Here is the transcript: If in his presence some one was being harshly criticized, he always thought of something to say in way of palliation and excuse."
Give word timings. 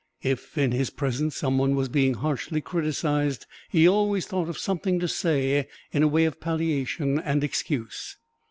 If 0.23 0.57
in 0.57 0.71
his 0.71 0.89
presence 0.89 1.35
some 1.35 1.59
one 1.59 1.75
was 1.75 1.87
being 1.87 2.15
harshly 2.15 2.59
criticized, 2.59 3.45
he 3.69 3.87
always 3.87 4.25
thought 4.25 4.49
of 4.49 4.57
something 4.57 4.99
to 4.99 5.07
say 5.07 5.67
in 5.91 6.09
way 6.09 6.25
of 6.25 6.39
palliation 6.39 7.19
and 7.19 7.43
excuse." 7.43 8.17